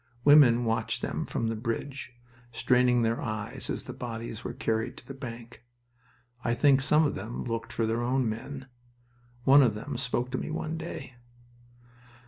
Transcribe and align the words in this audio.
Women 0.25 0.65
watched 0.65 1.03
them 1.03 1.27
from 1.27 1.45
the 1.45 1.55
bridge, 1.55 2.15
straining 2.51 3.03
their 3.03 3.21
eyes 3.21 3.69
as 3.69 3.83
the 3.83 3.93
bodies 3.93 4.43
were 4.43 4.51
carried 4.55 4.97
to 4.97 5.05
the 5.05 5.13
bank. 5.13 5.63
I 6.43 6.55
think 6.55 6.81
some 6.81 7.05
of 7.05 7.13
them 7.13 7.43
looked 7.43 7.71
for 7.71 7.85
their 7.85 8.01
own 8.01 8.27
men. 8.27 8.65
One 9.43 9.61
of 9.61 9.75
them 9.75 9.97
spoke 9.97 10.31
to 10.31 10.39
me 10.39 10.49
one 10.49 10.75
day. 10.75 11.17